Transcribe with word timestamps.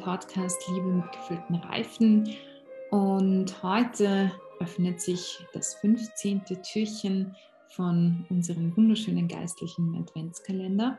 Podcast 0.00 0.66
Liebe 0.68 0.86
mit 0.86 1.12
gefüllten 1.12 1.56
Reifen. 1.56 2.34
Und 2.90 3.62
heute 3.62 4.32
öffnet 4.58 5.00
sich 5.00 5.38
das 5.52 5.74
15. 5.74 6.42
Türchen 6.62 7.36
von 7.68 8.24
unserem 8.30 8.76
wunderschönen 8.76 9.28
geistlichen 9.28 9.94
Adventskalender. 9.96 10.98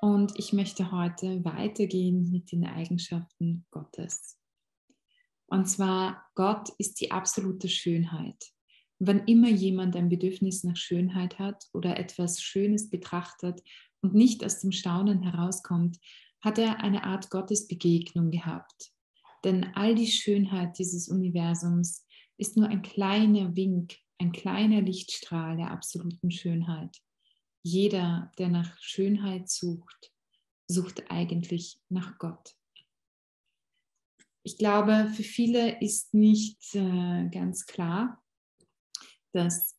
Und 0.00 0.38
ich 0.38 0.52
möchte 0.52 0.90
heute 0.90 1.44
weitergehen 1.44 2.30
mit 2.30 2.50
den 2.52 2.64
Eigenschaften 2.64 3.66
Gottes. 3.70 4.38
Und 5.46 5.66
zwar, 5.66 6.24
Gott 6.34 6.70
ist 6.78 7.00
die 7.00 7.10
absolute 7.10 7.68
Schönheit. 7.68 8.42
Wann 8.98 9.26
immer 9.26 9.48
jemand 9.48 9.94
ein 9.94 10.08
Bedürfnis 10.08 10.64
nach 10.64 10.76
Schönheit 10.76 11.38
hat 11.38 11.66
oder 11.72 11.98
etwas 11.98 12.40
Schönes 12.40 12.88
betrachtet 12.88 13.62
und 14.00 14.14
nicht 14.14 14.44
aus 14.44 14.60
dem 14.60 14.72
Staunen 14.72 15.22
herauskommt, 15.22 15.98
hat 16.42 16.58
er 16.58 16.80
eine 16.80 17.04
Art 17.04 17.30
Gottesbegegnung 17.30 18.30
gehabt. 18.30 18.92
Denn 19.44 19.74
all 19.74 19.94
die 19.94 20.08
Schönheit 20.10 20.78
dieses 20.78 21.08
Universums 21.08 22.04
ist 22.36 22.56
nur 22.56 22.68
ein 22.68 22.82
kleiner 22.82 23.56
Wink, 23.56 23.96
ein 24.18 24.32
kleiner 24.32 24.80
Lichtstrahl 24.80 25.56
der 25.56 25.70
absoluten 25.70 26.30
Schönheit. 26.30 26.96
Jeder, 27.64 28.32
der 28.38 28.48
nach 28.48 28.76
Schönheit 28.80 29.48
sucht, 29.48 30.12
sucht 30.66 31.10
eigentlich 31.10 31.78
nach 31.88 32.18
Gott. 32.18 32.54
Ich 34.44 34.58
glaube, 34.58 35.12
für 35.14 35.22
viele 35.22 35.80
ist 35.80 36.14
nicht 36.14 36.74
äh, 36.74 37.28
ganz 37.30 37.66
klar, 37.66 38.20
dass 39.32 39.78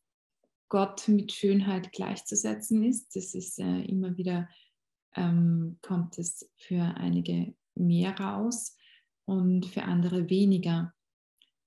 Gott 0.70 1.06
mit 1.08 1.32
Schönheit 1.32 1.92
gleichzusetzen 1.92 2.82
ist. 2.82 3.14
Das 3.14 3.34
ist 3.34 3.58
äh, 3.58 3.82
immer 3.82 4.16
wieder 4.16 4.48
ähm, 5.16 5.78
kommt 5.82 6.18
es 6.18 6.50
für 6.56 6.82
einige 6.96 7.54
mehr 7.74 8.18
raus 8.18 8.76
und 9.26 9.66
für 9.66 9.82
andere 9.82 10.28
weniger. 10.28 10.92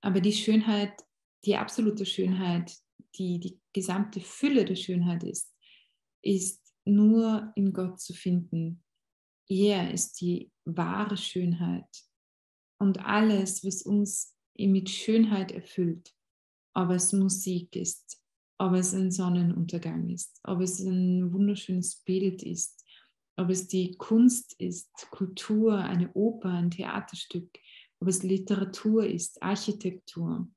Aber 0.02 0.22
die 0.22 0.34
Schönheit, 0.34 0.94
die 1.46 1.56
absolute 1.56 2.06
Schönheit, 2.06 2.76
die 3.16 3.40
die 3.40 3.60
gesamte 3.74 4.20
Fülle 4.20 4.66
der 4.66 4.76
Schönheit 4.76 5.24
ist, 5.24 5.54
ist 6.22 6.74
nur 6.86 7.52
in 7.56 7.74
Gott 7.74 8.00
zu 8.00 8.14
finden. 8.14 8.84
Er 9.50 9.92
ist 9.94 10.22
die 10.22 10.52
wahre 10.66 11.18
Schönheit. 11.18 11.88
Und 12.80 13.00
alles, 13.06 13.64
was 13.64 13.82
uns 13.82 14.36
mit 14.58 14.90
Schönheit 14.90 15.52
erfüllt, 15.52 16.14
ob 16.74 16.92
es 16.92 17.14
Musik 17.14 17.76
ist, 17.76 18.22
ob 18.60 18.74
es 18.74 18.94
ein 18.94 19.12
Sonnenuntergang 19.12 20.10
ist, 20.10 20.40
ob 20.44 20.62
es 20.62 20.80
ein 20.80 21.32
wunderschönes 21.32 21.98
Bild 22.04 22.44
ist, 22.44 22.84
ob 23.38 23.50
es 23.50 23.68
die 23.68 23.96
Kunst 23.98 24.56
ist, 24.60 24.90
Kultur, 25.12 25.78
eine 25.78 26.12
Oper, 26.14 26.50
ein 26.50 26.72
Theaterstück, 26.72 27.50
ob 28.00 28.08
es 28.08 28.24
Literatur 28.24 29.06
ist, 29.06 29.42
Architektur. 29.42 30.48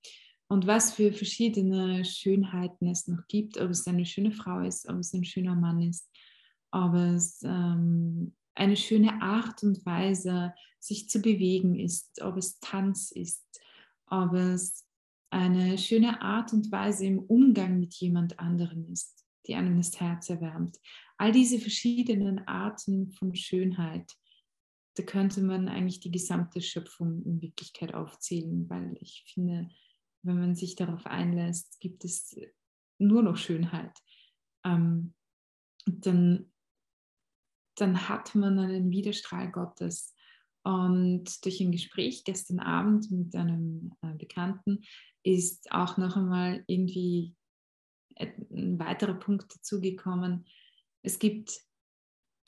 Und 0.49 0.67
was 0.67 0.93
für 0.93 1.13
verschiedene 1.13 2.05
Schönheiten 2.05 2.89
es 2.89 3.07
noch 3.07 3.29
gibt, 3.29 3.59
ob 3.59 3.71
es 3.71 3.87
eine 3.87 4.05
schöne 4.05 4.33
Frau 4.33 4.61
ist, 4.61 4.89
ob 4.89 4.97
es 4.97 5.13
ein 5.13 5.25
schöner 5.25 5.55
Mann 5.55 5.81
ist, 5.83 6.11
ob 6.73 6.95
es 6.95 7.41
ähm, 7.45 8.35
eine 8.55 8.77
schöne 8.77 9.23
Art 9.23 9.63
und 9.63 9.85
Weise, 9.87 10.53
sich 10.81 11.09
zu 11.09 11.21
bewegen 11.21 11.79
ist, 11.79 12.21
ob 12.23 12.37
es 12.37 12.59
Tanz 12.61 13.13
ist, 13.13 13.45
ob 14.07 14.33
es 14.33 14.87
eine 15.31 15.79
schöne 15.79 16.21
Art 16.21 16.53
und 16.53 16.73
Weise 16.73 17.07
im 17.07 17.19
Umgang 17.21 17.79
mit 17.79 17.95
jemand 17.95 18.41
anderem 18.41 18.91
ist, 18.91 19.20
die 19.51 19.57
einem 19.57 19.77
das 19.77 20.01
Herz 20.01 20.31
erwärmt 20.31 20.79
all 21.21 21.33
diese 21.33 21.59
verschiedenen 21.59 22.49
Arten 22.49 23.11
von 23.11 23.35
Schönheit, 23.35 24.11
da 24.97 25.03
könnte 25.03 25.43
man 25.43 25.69
eigentlich 25.69 26.01
die 26.01 26.11
gesamte 26.11 26.63
Schöpfung 26.63 27.23
in 27.25 27.43
Wirklichkeit 27.43 27.93
aufzählen, 27.93 28.71
weil 28.71 28.97
ich 29.03 29.25
finde, 29.35 29.69
wenn 30.23 30.39
man 30.39 30.55
sich 30.55 30.77
darauf 30.77 31.05
einlässt, 31.05 31.79
gibt 31.79 32.07
es 32.07 32.41
nur 32.99 33.23
noch 33.23 33.37
Schönheit. 33.37 33.93
Ähm, 34.65 35.13
dann, 35.85 36.51
dann 37.77 38.09
hat 38.09 38.35
man 38.35 38.59
einen 38.59 38.91
Widerstrahl 38.91 39.53
Gottes. 39.53 40.15
Und 40.63 41.45
durch 41.45 41.61
ein 41.61 41.71
Gespräch 41.71 42.25
gestern 42.25 42.61
Abend 42.61 43.11
mit 43.11 43.35
einem 43.35 43.93
äh, 44.01 44.15
Bekannten 44.15 44.85
ist 45.23 45.71
auch 45.71 45.99
noch 45.99 46.17
einmal 46.17 46.65
irgendwie 46.67 47.35
ein 48.21 48.79
weiterer 48.79 49.15
Punkt 49.15 49.55
dazugekommen, 49.55 50.47
es 51.03 51.19
gibt 51.19 51.61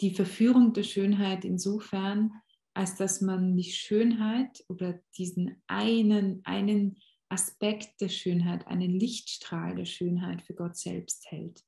die 0.01 0.15
Verführung 0.15 0.73
der 0.73 0.83
Schönheit 0.83 1.45
insofern, 1.45 2.33
als 2.75 2.97
dass 2.97 3.21
man 3.21 3.57
die 3.57 3.71
Schönheit 3.71 4.65
oder 4.69 5.01
diesen 5.17 5.63
einen, 5.67 6.45
einen 6.45 6.99
Aspekt 7.29 8.01
der 8.01 8.09
Schönheit, 8.09 8.67
einen 8.67 8.91
Lichtstrahl 8.91 9.75
der 9.77 9.85
Schönheit 9.85 10.43
für 10.43 10.55
Gott 10.55 10.77
selbst 10.77 11.31
hält. 11.31 11.65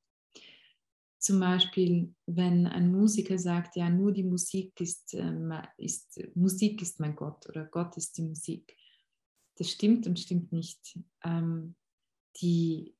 Zum 1.17 1.39
Beispiel, 1.39 2.13
wenn 2.27 2.67
ein 2.67 2.91
Musiker 2.91 3.39
sagt, 3.39 3.75
ja, 3.75 3.89
nur 3.89 4.11
die 4.11 4.23
Musik 4.23 4.79
ist, 4.79 5.15
äh, 5.15 5.61
ist, 5.77 6.19
Musik 6.35 6.81
ist 6.83 6.99
mein 6.99 7.15
Gott 7.15 7.47
oder 7.49 7.65
Gott 7.65 7.97
ist 7.97 8.17
die 8.17 8.23
Musik. 8.23 8.77
Das 9.55 9.71
stimmt 9.71 10.05
und 10.05 10.19
stimmt 10.19 10.51
nicht. 10.51 10.99
Ähm, 11.23 11.75
die 12.41 12.94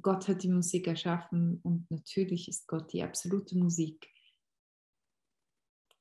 Gott 0.00 0.26
hat 0.28 0.42
die 0.42 0.48
Musik 0.48 0.86
erschaffen 0.86 1.60
und 1.62 1.90
natürlich 1.90 2.48
ist 2.48 2.66
Gott 2.66 2.92
die 2.92 3.02
absolute 3.02 3.56
Musik. 3.56 4.08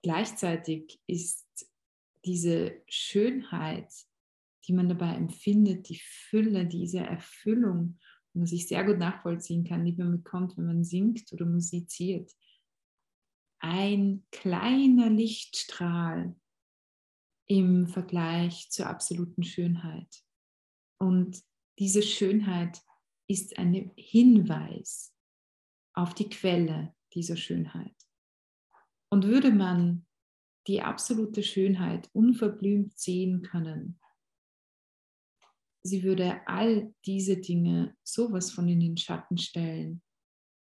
Gleichzeitig 0.02 1.00
ist 1.08 1.46
diese 2.26 2.82
Schönheit, 2.88 3.92
die 4.68 4.74
man 4.74 4.90
dabei 4.90 5.16
empfindet, 5.16 5.90
die 5.90 6.00
Fülle, 6.00 6.66
diese 6.66 7.00
Erfüllung, 7.00 8.00
was 8.34 8.52
ich 8.52 8.68
sehr 8.68 8.86
gut 8.86 8.98
nachvollziehen 8.98 9.64
kann, 9.64 9.86
die 9.86 9.94
man 9.94 10.12
bekommt, 10.12 10.58
wenn 10.58 10.66
man 10.66 10.84
singt 10.84 11.32
oder 11.34 11.46
musiziert, 11.46 12.32
ein 13.60 14.26
kleiner 14.32 15.10
Lichtstrahl 15.10 16.36
im 17.48 17.88
Vergleich 17.88 18.70
zur 18.72 18.88
absoluten 18.88 19.44
Schönheit. 19.44 20.24
Und 20.98 21.44
diese 21.78 22.02
Schönheit 22.02 22.82
ist 23.32 23.58
ein 23.58 23.92
Hinweis 23.96 25.16
auf 25.94 26.14
die 26.14 26.30
Quelle 26.30 26.94
dieser 27.14 27.38
Schönheit. 27.38 27.96
Und 29.10 29.26
würde 29.26 29.52
man 29.52 30.06
die 30.68 30.82
absolute 30.82 31.42
Schönheit 31.42 32.10
unverblümt 32.14 33.00
sehen 33.00 33.42
können, 33.42 34.00
sie 35.84 36.04
würde 36.04 36.42
all 36.46 36.94
diese 37.06 37.38
Dinge 37.38 37.96
sowas 38.04 38.52
von 38.52 38.68
in 38.68 38.82
den 38.82 38.98
Schatten 38.98 39.38
stellen, 39.38 40.02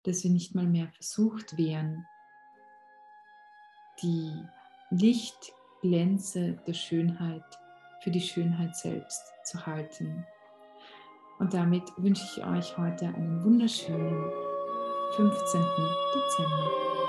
dass 0.04 0.24
wir 0.24 0.32
nicht 0.32 0.56
mal 0.56 0.68
mehr 0.68 0.90
versucht 0.94 1.58
wären, 1.58 2.06
die 4.02 4.32
Lichtglänze 4.90 6.54
der 6.66 6.74
Schönheit 6.74 7.44
für 8.02 8.12
die 8.12 8.22
Schönheit 8.22 8.76
selbst 8.76 9.22
zu 9.46 9.66
halten. 9.66 10.26
Und 11.40 11.54
damit 11.54 11.84
wünsche 11.98 12.24
ich 12.24 12.46
euch 12.46 12.78
heute 12.78 13.06
einen 13.08 13.44
wunderschönen 13.44 14.32
15. 15.16 15.62
Dezember. 16.16 17.03